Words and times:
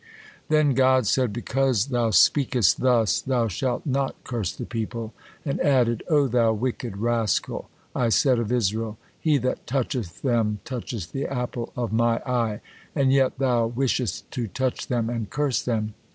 Then 0.49 0.73
God 0.73 1.05
said, 1.05 1.31
"Because 1.31 1.89
thou 1.89 2.09
speakest 2.09 2.79
thus, 2.79 3.21
thou 3.21 3.47
shalt 3.47 3.85
not 3.85 4.15
curse 4.23 4.51
the 4.51 4.65
people," 4.65 5.13
and 5.45 5.59
added, 5.61 6.01
"O 6.09 6.25
thou 6.27 6.53
wicked 6.53 6.97
rascal! 6.97 7.69
I 7.95 8.09
said 8.09 8.39
of 8.39 8.51
Israel, 8.51 8.97
He 9.19 9.37
that 9.37 9.67
toucheth 9.67 10.23
them, 10.23 10.59
toucheth 10.65 11.11
the 11.11 11.27
apple 11.27 11.71
of 11.77 11.93
My 11.93 12.17
eye,' 12.25 12.61
and 12.95 13.13
yet 13.13 13.37
thou 13.37 13.67
wishest 13.67 14.31
to 14.31 14.47
touch 14.47 14.87
them 14.87 15.07
and 15.07 15.29
curse 15.29 15.61
them! 15.61 15.93